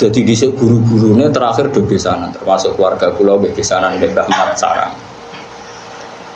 Jadi 0.00 0.24
di 0.24 0.32
guru-gurunya 0.32 1.28
terakhir 1.28 1.68
do 1.68 1.84
besanan, 1.84 2.32
termasuk 2.32 2.80
keluarga 2.80 3.12
kula 3.12 3.36
nggih 3.44 3.52
besanan 3.52 4.00
mbek 4.00 4.16
Mbah 4.16 4.26
Mat 4.32 4.56
Sarang. 4.56 4.96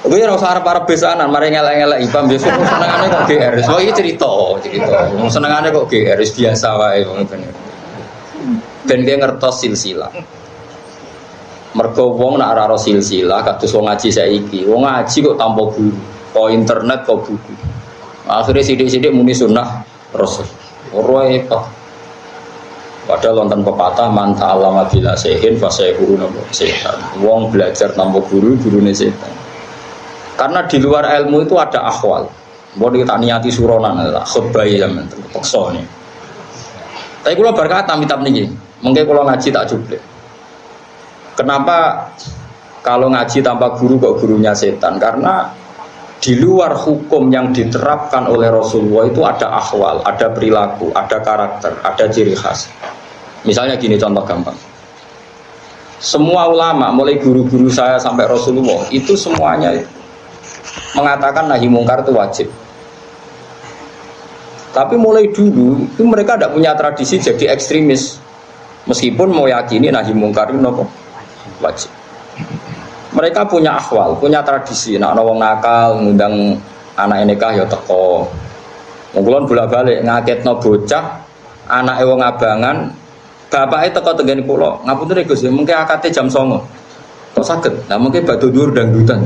Kowe 0.04 0.14
ora 0.14 0.36
usah 0.36 0.60
arep-arep 0.60 0.84
besanan, 0.84 1.32
mari 1.32 1.56
ngelek-ngelek 1.56 2.04
ipam 2.04 2.28
besok 2.28 2.52
senengane 2.52 3.06
kok 3.08 3.24
GR. 3.24 3.54
So 3.64 3.80
iki 3.80 3.92
cerita, 3.96 4.30
cerita. 4.60 5.08
Senengane 5.32 5.72
kok 5.72 5.88
GR 5.88 6.20
biasa 6.20 6.68
wae 6.76 7.00
bener. 7.24 7.52
Ben 8.84 9.08
dia 9.08 9.16
ngertos 9.16 9.64
silsilah. 9.64 10.12
Mergo 11.76 12.16
wong 12.16 12.40
nak 12.40 12.56
ora 12.56 12.76
silsilah 12.80 13.44
kados 13.44 13.76
wong 13.76 13.92
ngaji 13.92 14.08
saiki. 14.08 14.64
Wong 14.64 14.88
ngaji 14.88 15.16
kok 15.20 15.36
tanpa 15.36 15.62
guru, 15.68 16.00
kok 16.32 16.48
internet 16.48 17.04
kok 17.04 17.20
buku. 17.28 17.52
Akhirnya 18.28 18.64
sidik-sidik 18.64 19.12
muni 19.12 19.36
sunnah 19.36 19.84
Rasul. 20.16 20.48
Ora 20.96 21.28
apa. 21.28 21.60
Padahal 23.08 23.40
lontan 23.40 23.64
pepatah 23.64 24.12
manta 24.12 24.52
alama 24.52 24.84
bila 24.84 25.16
sehin 25.16 25.56
fasehu 25.56 26.16
nopo 26.20 26.44
setan. 26.52 26.96
Wong 27.24 27.48
belajar 27.48 27.88
tanpa 27.96 28.20
guru, 28.28 28.52
gurune 28.60 28.92
setan. 28.92 29.32
Karena 30.36 30.60
di 30.68 30.76
luar 30.76 31.08
ilmu 31.16 31.48
itu 31.48 31.56
ada 31.56 31.88
akhwal. 31.88 32.28
Mau 32.76 32.92
kita 32.92 33.16
niati 33.16 33.48
suronan 33.48 34.12
lah, 34.12 34.28
khutbah 34.28 34.68
ya 34.68 34.84
men. 34.86 35.08
Tapi 37.24 37.32
kalau 37.32 37.52
berkata 37.56 37.96
mitab 37.96 38.20
nih, 38.20 38.44
mungkin 38.84 39.02
kalau 39.08 39.24
ngaji 39.24 39.48
tak 39.50 39.66
cukup. 39.72 39.98
Kenapa 41.38 42.10
kalau 42.82 43.14
ngaji 43.14 43.38
tanpa 43.46 43.70
guru 43.78 43.94
kok 44.02 44.18
gurunya 44.18 44.50
setan? 44.50 44.98
Karena 44.98 45.46
di 46.18 46.34
luar 46.34 46.74
hukum 46.74 47.30
yang 47.30 47.54
diterapkan 47.54 48.26
oleh 48.26 48.50
Rasulullah 48.50 49.06
itu 49.06 49.22
ada 49.22 49.54
akhwal, 49.54 50.02
ada 50.02 50.34
perilaku, 50.34 50.90
ada 50.90 51.22
karakter, 51.22 51.78
ada 51.86 52.04
ciri 52.10 52.34
khas. 52.34 52.66
Misalnya 53.46 53.78
gini 53.78 53.94
contoh 53.94 54.26
gampang. 54.26 54.58
Semua 56.02 56.50
ulama, 56.50 56.90
mulai 56.90 57.22
guru-guru 57.22 57.70
saya 57.70 58.02
sampai 58.02 58.26
Rasulullah, 58.26 58.82
itu 58.90 59.14
semuanya 59.14 59.78
mengatakan 60.98 61.46
nahi 61.46 61.70
mungkar 61.70 62.02
itu 62.02 62.18
wajib. 62.18 62.48
Tapi 64.74 64.98
mulai 64.98 65.30
dulu 65.30 65.86
itu 65.86 66.02
mereka 66.02 66.34
tidak 66.34 66.50
punya 66.50 66.74
tradisi 66.74 67.22
jadi 67.22 67.54
ekstremis. 67.54 68.18
Meskipun 68.90 69.30
mau 69.30 69.46
yakini 69.46 69.94
nahi 69.94 70.10
mungkar 70.10 70.50
itu 70.50 70.58
nopo 70.58 71.07
wajib. 71.62 71.90
Mereka 73.14 73.48
punya 73.48 73.78
akhwal, 73.80 74.14
punya 74.20 74.44
tradisi. 74.44 75.00
Nak 75.00 75.16
nawang 75.16 75.40
nakal, 75.40 75.98
ngundang 75.98 76.54
anak 76.94 77.24
nikah 77.24 77.56
ya 77.56 77.64
teko. 77.64 78.28
Mungkulon 79.16 79.48
bolak 79.48 79.72
balik 79.72 80.04
ngaket 80.04 80.44
no 80.44 80.60
bocah, 80.60 81.24
anak 81.66 82.04
wong 82.04 82.20
abangan, 82.20 82.92
bapak 83.48 83.88
itu 83.88 83.98
teko 83.98 84.10
tenggani 84.12 84.42
pulau. 84.44 84.78
Ngapun 84.84 85.08
tuh 85.08 85.24
gus, 85.24 85.42
mungkin 85.48 85.74
akatnya 85.74 86.12
jam 86.12 86.28
songo. 86.28 86.60
Kok 87.32 87.46
sakit? 87.46 87.72
Nah 87.86 87.96
mungkin 87.96 88.26
batu 88.26 88.50
dur 88.50 88.74
dan 88.74 88.90
dutan. 88.90 89.22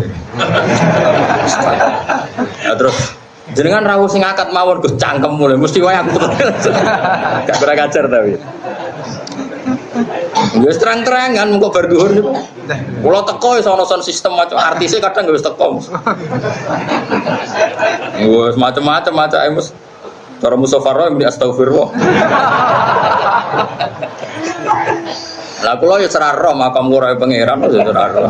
nah, 2.63 2.75
terus 2.77 3.17
jenengan 3.57 3.83
rawuh 3.85 4.09
sing 4.09 4.23
akad 4.23 4.55
mawon 4.55 4.79
gus 4.81 4.95
cangkem 4.97 5.35
mulai 5.35 5.59
mesti 5.59 5.83
wae 5.83 5.97
aku 5.99 6.15
gak 7.49 7.57
kurang 7.59 7.79
ajar 7.85 8.05
tapi 8.07 8.39
Wis 10.61 10.77
terang-terangan 10.77 11.49
muga 11.49 11.73
bar 11.73 11.89
dhuwur 11.89 12.13
niku. 12.13 12.37
Kula 13.01 13.25
teko 13.25 13.57
wis 13.57 13.65
ana 13.65 13.89
sound 13.89 14.05
sistem 14.05 14.37
macam 14.37 14.61
artise 14.61 15.01
kadang 15.01 15.25
wis 15.33 15.41
teko. 15.41 15.81
Wis 18.21 18.57
macam-macam 18.61 19.13
macam 19.17 19.41
mus. 19.57 19.73
Cara 20.45 20.59
musafarah 20.59 21.09
ini 21.09 21.25
astagfirullah. 21.25 21.89
Lah 25.63 25.75
kula 25.81 26.05
ya 26.05 26.11
ora 26.21 26.29
roh 26.37 26.55
makam 26.59 26.93
ora 26.93 27.17
pangeran 27.17 27.65
ya 27.73 27.81
ora 27.89 28.05
roh. 28.13 28.29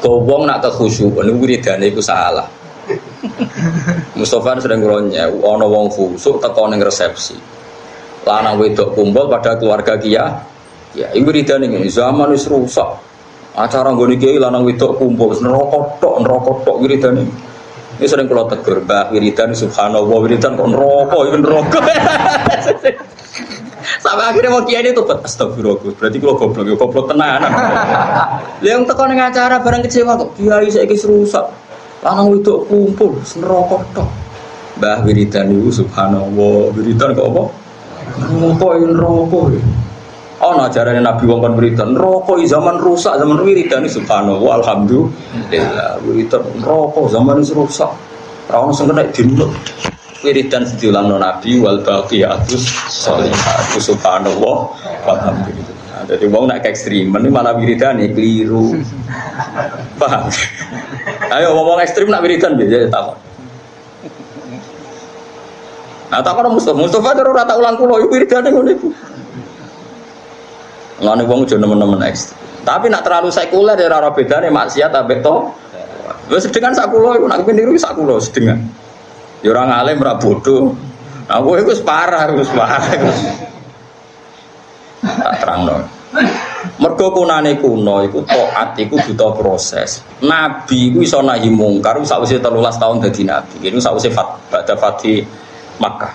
Gowong 0.00 0.42
nak 0.46 0.62
kekhusyukan 0.62 1.26
niku 1.26 1.38
wiridane 1.42 1.90
iku 1.90 1.98
salah. 1.98 2.46
Mustafa 4.14 4.62
sedang 4.62 4.84
ngronya 4.84 5.26
ana 5.26 5.66
wong 5.66 5.90
khusuk 5.90 6.38
teko 6.38 6.70
ning 6.70 6.78
resepsi 6.78 7.59
lanang 8.26 8.60
wedok 8.60 8.92
kumpul 8.92 9.32
pada 9.32 9.56
keluarga 9.56 9.96
kia 9.96 10.44
ya 10.96 11.08
ini 11.12 11.24
wiridan 11.24 11.64
ini. 11.64 11.88
Zaman 11.88 12.32
wis 12.32 12.48
rusak. 12.48 13.08
Acara 13.56 13.92
gue 13.92 14.16
kiai 14.16 14.38
lanang 14.38 14.64
wedok 14.64 15.00
kumpul. 15.00 15.34
Nerokok 15.36 15.98
tok 15.98 16.14
nerokok 16.22 16.56
tok 16.64 16.76
wiridan 16.84 17.20
ini 17.20 17.32
ini 18.00 18.08
sering 18.08 18.32
kalau 18.32 18.48
tegur 18.48 18.80
mbak 18.80 19.12
wiridan 19.12 19.52
subhanallah 19.52 20.24
wiridan 20.24 20.56
kok 20.56 20.72
nerokok 20.72 21.20
ini 21.28 21.38
nerokok. 21.44 21.84
Sampai 24.00 24.24
akhirnya 24.32 24.56
mau 24.56 24.64
kiai 24.64 24.88
itu 24.88 25.04
astagfirullah 25.04 25.92
berarti 26.00 26.16
kalau 26.16 26.40
goblok 26.40 26.64
ya 26.64 26.74
goblok 26.80 27.04
tenan. 27.12 27.44
Yang 28.64 28.88
tekan 28.88 29.12
dengan 29.12 29.28
acara 29.28 29.60
barang 29.60 29.84
kecewa 29.84 30.16
kok 30.16 30.32
kiai 30.40 30.72
saya 30.72 30.88
kis 30.88 31.04
rusak. 31.04 31.44
Lanang 32.00 32.32
wedok 32.32 32.64
kumpul 32.72 33.20
nerokok 33.36 33.84
tok. 33.92 34.08
Mbah 34.80 35.04
wiridan 35.04 35.52
itu 35.52 35.84
subhanallah 35.84 36.72
wiridan 36.72 37.12
kok 37.12 37.26
apa 37.36 37.44
Rokok 38.18 38.72
ini 38.80 38.94
rokok. 38.96 39.44
Oh, 40.40 40.56
nah 40.56 40.72
ajaran 40.72 41.04
Nabi 41.04 41.28
wong 41.28 41.44
kan 41.44 41.52
berita, 41.52 41.84
rokok 41.84 42.40
zaman 42.48 42.80
rusak, 42.80 43.12
zaman 43.20 43.44
wiridan 43.44 43.84
subhanallah, 43.84 44.64
alhamdulillah, 44.64 46.00
wiridan 46.00 46.40
rokok 46.64 47.12
zaman 47.12 47.44
rusak. 47.44 47.92
Ora 48.48 48.66
ono 48.66 48.72
sing 48.72 48.88
kena 48.88 49.04
dinut. 49.12 49.52
Wiridan 50.24 50.64
diulang 50.80 51.12
Nabi 51.20 51.60
wal 51.60 51.84
baqiyatus 51.84 52.66
sholihah. 52.88 53.60
Subhanallah 53.76 54.56
walhamdulillah. 55.04 56.08
Jadi 56.08 56.24
wong 56.32 56.48
nak 56.48 56.64
ekstrim, 56.64 57.12
ini 57.12 57.28
malah 57.28 57.52
wiridan 57.60 58.00
ya 58.00 58.08
keliru. 58.08 58.80
Paham? 60.00 60.24
Ayo 61.28 61.52
ngomong 61.52 61.84
ekstrim 61.84 62.08
nak 62.08 62.24
wiridan 62.24 62.56
biasa 62.56 62.88
takut. 62.88 63.29
Nah 66.10 66.18
tak 66.18 66.34
kalau 66.34 66.50
Mustafa, 66.50 66.74
Mustafa 66.74 67.14
terus 67.14 67.30
rata 67.30 67.54
ulang 67.54 67.78
kulo, 67.78 68.02
ibu 68.02 68.10
wiridan 68.10 68.50
ngono 68.50 68.70
iku. 68.74 68.88
Ngene 71.00 71.22
wong 71.24 71.46
aja 71.46 71.56
nemen-nemen 71.56 72.02
ekstrim. 72.04 72.36
Tapi 72.60 72.92
nak 72.92 73.06
terlalu 73.06 73.32
sekuler 73.32 73.78
ya 73.78 73.88
ora 73.88 74.12
bedane 74.12 74.52
maksiat 74.52 74.92
ambek 74.92 75.24
to. 75.24 75.48
Wis 76.28 76.44
sedengan 76.44 76.76
sak 76.76 76.92
kulo 76.92 77.16
iku 77.16 77.26
nak 77.30 77.46
niru 77.46 77.78
sak 77.78 77.96
kulo 77.96 78.20
sedengan. 78.20 78.58
Ya 79.40 79.54
ora 79.54 79.64
ngalim 79.70 79.96
ora 80.02 80.14
bodoh. 80.20 80.76
Nah 81.30 81.38
kowe 81.40 81.56
iku 81.56 81.72
parah, 81.86 82.26
wis 82.34 82.50
parah. 82.52 82.84
Tak 85.00 85.34
terangno. 85.40 85.88
Mergo 86.76 87.06
kunane 87.16 87.56
kuno 87.56 88.04
iku 88.04 88.20
taat 88.28 88.76
iku 88.76 89.00
butuh 89.00 89.32
proses. 89.38 90.04
Nabi 90.20 90.92
iku 90.92 91.00
iso 91.00 91.24
nahi 91.24 91.48
mungkar 91.48 91.96
sakwise 92.04 92.42
13 92.42 92.82
tahun 92.82 93.00
dadi 93.00 93.22
nabi. 93.24 93.56
Ini 93.64 93.80
sakwise 93.80 94.12
fat 94.12 94.36
badha 94.52 94.76
fati 94.76 95.24
Makkah. 95.80 96.12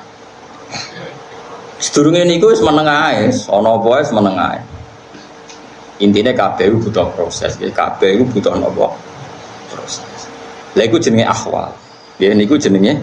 Sedurunge 1.82 2.24
niku 2.24 2.54
wis 2.54 2.62
meneng 2.62 2.88
ae, 2.88 3.28
ana 3.30 3.70
apa 3.76 3.88
wis 4.00 4.14
meneng 4.14 4.38
ae. 4.38 4.60
Intine 6.00 6.32
kabeh 6.32 6.72
butuh 6.76 7.08
proses, 7.18 7.58
kabeh 7.58 8.20
iku 8.20 8.24
butuh 8.30 8.54
napa? 8.56 8.94
Proses. 9.74 10.30
Lha 10.78 10.84
iku 10.86 11.02
jenenge 11.02 11.26
akhwal. 11.28 11.72
Ya 12.22 12.32
niku 12.32 12.56
jenenge 12.56 13.00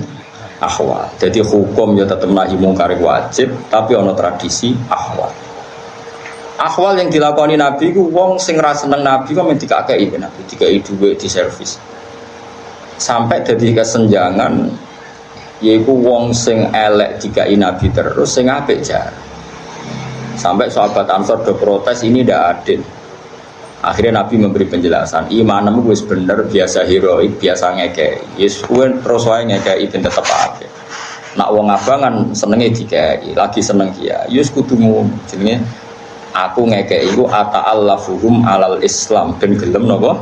akhwal. 0.61 1.09
Jadi 1.19 1.43
hukum 1.43 1.99
ya 1.99 2.07
tetep 2.07 2.31
nahi 2.31 2.55
mungkar 2.55 2.95
wajib, 2.97 3.51
tapi 3.69 3.99
ana 3.99 4.15
tradisi 4.15 4.73
akhwal. 4.89 5.33
Akhwal 6.63 6.95
yang 6.95 7.11
dilakoni 7.11 7.59
Nabi 7.59 7.91
ku 7.91 8.13
wong 8.13 8.39
sing 8.39 8.61
ra 8.61 8.71
seneng 8.71 9.03
Nabi 9.03 9.35
kok 9.35 9.43
mendika 9.43 9.83
akei 9.83 10.07
Nabi, 10.07 10.41
dikai 10.47 10.79
dhuwit 10.79 11.19
di 11.19 11.27
servis. 11.27 11.81
Sampai 13.03 13.43
jadi 13.43 13.83
kesenjangan 13.83 14.71
yaiku 15.63 15.95
wong 15.95 16.35
sing 16.35 16.69
elek 16.75 17.23
dikai 17.23 17.55
nabi 17.55 17.89
terus 17.95 18.35
sing 18.35 18.51
apik 18.51 18.83
jar. 18.83 19.15
Sampai 20.35 20.67
sahabat 20.67 21.07
Ansor 21.07 21.45
do 21.47 21.55
protes 21.55 22.03
ini 22.03 22.27
tidak 22.27 22.41
adil. 22.59 22.81
Akhirnya 23.83 24.23
Nabi 24.23 24.39
memberi 24.39 24.63
penjelasan 24.71 25.27
imanmu 25.27 25.83
gue 25.83 25.99
bener 26.07 26.47
biasa 26.47 26.87
heroik 26.87 27.43
biasa 27.43 27.75
ngeke 27.83 28.39
yes 28.39 28.63
gue 28.63 28.87
terus 29.03 29.27
wae 29.27 29.43
ngeke 29.43 29.75
itu 29.83 29.99
tetap 29.99 30.23
apik. 30.23 30.71
Nak 31.35 31.49
wong 31.51 31.67
abangan 31.67 32.31
senenge 32.31 32.71
dikai 32.71 33.35
lagi 33.35 33.59
seneng 33.59 33.91
kia 33.91 34.23
yes 34.31 34.55
kudumu 34.55 35.03
jenenge 35.27 35.67
aku 36.31 36.71
ngeke 36.71 37.11
iku 37.11 37.27
ata 37.27 37.67
allafuhum 37.75 38.47
alal 38.47 38.79
islam. 38.87 39.35
Dan 39.43 39.59
gelem 39.59 39.91
nopo 39.91 40.15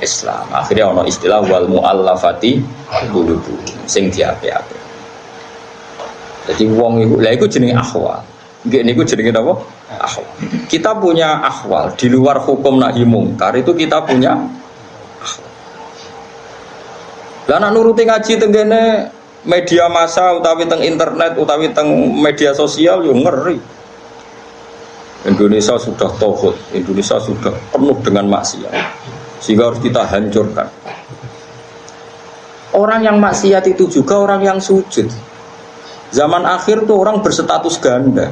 Islam. 0.00 0.46
Akhirnya 0.54 0.90
ono 0.90 1.02
istilah 1.04 1.42
wal 1.46 1.66
muallafati 1.66 2.62
qulubu 3.10 3.54
sing 3.84 4.10
diape-ape. 4.10 4.76
Jadi 6.48 6.64
wong 6.72 7.04
iku 7.04 7.14
lha 7.20 7.30
iku 7.36 7.44
jenenge 7.44 7.76
akhwal. 7.76 8.24
Nggih 8.64 8.80
niku 8.86 9.02
jenenge 9.04 9.36
apa? 9.36 9.54
Akhwal. 10.00 10.28
Kita 10.70 10.96
punya 10.96 11.44
akhwal 11.44 11.92
di 11.94 12.08
luar 12.08 12.40
hukum 12.40 12.80
nahi 12.80 13.04
mungkar 13.04 13.52
itu 13.58 13.76
kita 13.76 14.00
punya 14.08 14.32
akhwal. 15.20 15.52
Lah 17.52 17.58
nak 17.60 17.70
nuruti 17.76 18.08
ngaji 18.08 18.32
tenggene 18.40 19.12
media 19.44 19.88
massa 19.92 20.32
utawi 20.36 20.64
teng 20.64 20.80
internet 20.80 21.36
utawi 21.36 21.68
teng 21.76 21.88
media 22.16 22.56
sosial 22.56 23.04
yo 23.04 23.12
ngeri. 23.12 23.60
Indonesia 25.26 25.74
sudah 25.74 26.08
tohut, 26.22 26.54
Indonesia 26.70 27.18
sudah 27.18 27.50
penuh 27.74 27.98
dengan 28.06 28.30
maksiat 28.30 28.70
sehingga 29.38 29.70
harus 29.70 29.80
kita 29.82 30.02
hancurkan. 30.06 30.68
Orang 32.74 33.00
yang 33.02 33.16
maksiat 33.18 33.64
itu 33.66 33.88
juga 33.88 34.20
orang 34.20 34.44
yang 34.44 34.58
sujud. 34.60 35.08
Zaman 36.12 36.44
akhir 36.44 36.84
tuh 36.86 36.96
orang 37.00 37.24
berstatus 37.24 37.80
ganda. 37.80 38.30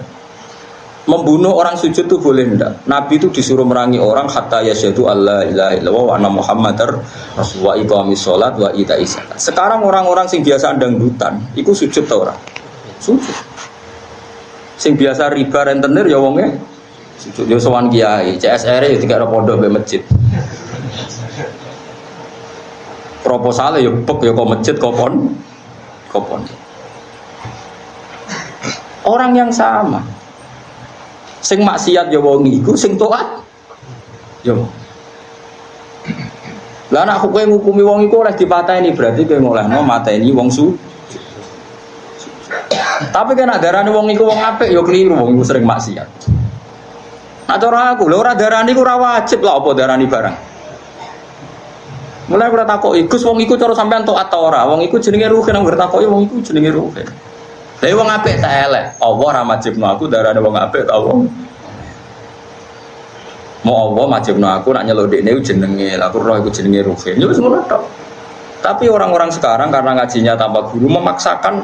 Membunuh 1.06 1.54
orang 1.54 1.78
sujud 1.78 2.10
tuh 2.10 2.18
boleh 2.18 2.58
ndak? 2.58 2.90
Nabi 2.90 3.22
itu 3.22 3.30
disuruh 3.30 3.62
merangi 3.62 4.02
orang 4.02 4.26
hatta 4.26 4.58
yasyadu 4.66 5.06
Allah 5.06 5.46
ilaha 5.46 5.72
illallah 5.78 6.02
wa 6.02 6.12
anna 6.18 6.30
muhammadar 6.34 6.98
rasulullah 7.38 7.78
iqamis 7.78 8.26
sholat 8.26 8.58
wa 8.58 8.74
ita 8.74 8.98
zakat. 9.06 9.38
Sekarang 9.38 9.86
orang-orang 9.86 10.26
sing 10.26 10.42
biasa 10.42 10.74
dangdutan, 10.74 11.38
itu 11.54 11.70
sujud 11.70 12.10
tau 12.10 12.26
orang? 12.26 12.34
Sujud. 12.98 13.36
Sing 14.74 14.98
biasa 14.98 15.30
riba 15.30 15.70
rentenir 15.70 16.10
ya 16.10 16.18
wongnya 16.18 16.58
sujud. 17.22 17.46
Ya 17.46 17.58
sowan 17.62 17.86
kiai, 17.86 18.34
CSR 18.34 18.82
ya 18.90 18.98
tiga 18.98 19.22
pondok 19.30 19.62
be 19.62 19.70
masjid 19.70 20.02
proposalnya 23.26 23.82
ya 23.82 23.90
bek 23.90 24.22
ya 24.22 24.30
kok 24.30 24.46
masjid 24.46 24.76
kopon 24.78 25.34
kopon 26.14 26.46
orang 29.06 29.34
yang 29.34 29.50
sama. 29.50 30.02
Sing 31.42 31.62
maksiat 31.62 32.10
ya 32.10 32.18
wong 32.18 32.46
iku 32.50 32.74
sing 32.74 32.98
taat 32.98 33.42
ya 34.42 34.54
lah 36.90 37.02
anak 37.02 37.22
kowe 37.22 37.42
ngukumi 37.42 37.82
wong 37.82 38.06
iku 38.06 38.22
oleh 38.22 38.34
dipateni 38.34 38.94
berarti 38.94 39.26
kowe 39.26 39.38
ngolehno 39.38 39.82
mateni 39.82 40.30
wong 40.30 40.50
su 40.50 40.74
tapi 43.10 43.34
kan 43.38 43.58
darani 43.58 43.90
wong 43.90 44.10
iku 44.10 44.26
wong 44.26 44.38
apik 44.38 44.70
ya 44.70 44.82
keliru 44.82 45.18
wong 45.18 45.38
iku 45.38 45.42
sering 45.44 45.66
maksiat. 45.66 46.08
Nah 47.46 47.62
aku, 47.62 48.10
lho 48.10 48.18
ora 48.18 48.34
ku 48.34 48.80
ora 48.82 48.94
wajib 48.98 49.38
lah 49.46 49.62
apa 49.62 49.70
darani 49.76 50.06
barang. 50.10 50.36
Mulai 52.26 52.50
ora 52.50 52.66
takoki, 52.66 53.06
Gus 53.06 53.22
wong 53.22 53.38
iku 53.38 53.54
cara 53.54 53.70
sampean 53.70 54.02
taat 54.02 54.26
ta 54.26 54.38
ora? 54.38 54.66
Wong 54.66 54.82
iku 54.82 54.98
jenenge 54.98 55.30
ruhin 55.30 55.54
nang 55.54 55.62
takoki 55.62 56.06
wong 56.10 56.26
iku 56.26 56.42
jenenge 56.42 56.74
ruhin. 56.74 57.06
Lah 57.76 57.92
wong 57.92 58.08
apik 58.10 58.42
tak 58.42 58.52
elek. 58.66 58.86
Allah 58.98 59.28
ra 59.30 59.42
majibno 59.46 59.86
aku 59.86 60.10
darane 60.10 60.40
wong 60.42 60.56
apik 60.58 60.90
ta 60.90 60.98
wong. 60.98 61.30
Mau 63.62 63.74
Allah 63.94 64.04
majibno 64.18 64.46
aku 64.50 64.74
nak 64.74 64.90
nyeluk 64.90 65.06
dekne 65.06 65.38
jenenge, 65.38 65.94
aku 66.02 66.18
roh 66.18 66.34
iku 66.42 66.50
jenenge 66.50 66.82
ruhin. 66.82 67.14
Ya 67.22 67.26
wis 67.30 67.38
ngono 67.38 67.62
tok. 67.70 67.82
Tapi 68.58 68.90
orang-orang 68.90 69.30
sekarang 69.30 69.70
karena 69.70 69.94
ngajinya 70.02 70.34
tanpa 70.34 70.66
guru 70.66 70.90
memaksakan 70.90 71.62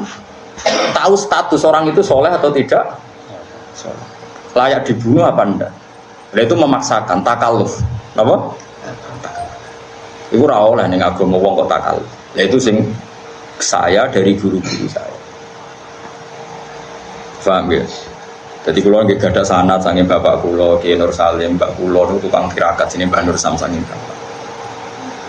tahu 0.95 1.13
status 1.19 1.67
orang 1.67 1.91
itu 1.91 1.99
soleh 1.99 2.31
atau 2.31 2.47
tidak. 2.53 2.95
Layak 4.55 4.87
dibunuh 4.87 5.27
apa 5.27 5.43
enggak? 5.43 5.71
Nah, 6.33 6.41
itu 6.41 6.55
memaksakan 6.55 7.19
takaluf. 7.25 7.81
Apa? 8.13 8.53
Iku 10.33 10.49
ora 10.49 10.65
oleh 10.65 10.85
ning 10.89 10.97
agama 10.97 11.37
wong 11.37 11.61
kok 11.61 11.69
takal. 11.69 11.97
Yaitu 12.33 12.57
sing 12.57 12.81
saya 13.61 14.09
dari 14.09 14.33
guru-guru 14.33 14.89
saya. 14.89 15.13
Paham 17.45 17.69
ya? 17.69 17.85
Jadi 18.63 18.79
kalau 18.79 19.03
nggak 19.03 19.19
ada 19.19 19.43
sanat 19.43 19.83
sange 19.83 20.07
bapak 20.07 20.39
kulo, 20.39 20.79
Ki 20.79 20.95
Nur 20.95 21.11
Salim, 21.11 21.59
Mbak 21.59 21.75
kulo 21.75 22.07
itu 22.15 22.25
tukang 22.25 22.47
tirakat 22.49 22.87
sini 22.87 23.03
Mbak 23.03 23.27
Nur 23.27 23.37
Sam 23.37 23.59
sange 23.59 23.77
bapak. 23.83 24.17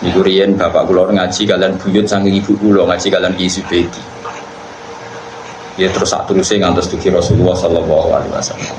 Niku 0.07 0.23
riyen 0.23 0.55
bapak 0.55 0.87
kulo 0.87 1.11
ngaji 1.11 1.43
kalian 1.43 1.75
buyut 1.77 2.07
sange 2.07 2.31
ibu 2.31 2.55
kulo 2.57 2.87
ngaji 2.87 3.07
kalian 3.11 3.35
Ki 3.35 3.51
Subedi. 3.51 4.03
Ya 5.75 5.90
terus 5.90 6.14
satu 6.14 6.38
terusnya 6.38 6.71
ngantos 6.71 6.87
tuki 6.87 7.11
Rasulullah 7.11 7.59
Sallallahu 7.59 8.09
Alaihi 8.14 8.31
Wasallam. 8.31 8.79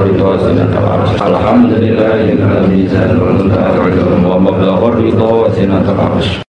الرضا 0.00 0.36
زينة 0.36 0.72
العرش 0.78 1.10
الحمد 1.22 1.72
لله 1.72 2.14
الذي 2.14 2.88
زال 2.88 3.10
العلوم 3.10 4.24
ومبلغ 4.26 4.88
الرضا 4.88 5.32
وزينة 5.32 5.84
العرش 5.94 6.47